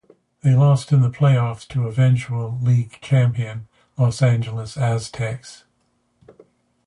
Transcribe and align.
They 0.41 0.55
lost 0.55 0.91
in 0.91 1.01
the 1.01 1.11
playoffs 1.11 1.67
to 1.67 1.85
eventual 1.87 2.57
league 2.59 2.97
champion 3.03 3.67
Los 3.99 4.23
Angeles 4.23 4.75
Aztecs. 4.75 5.65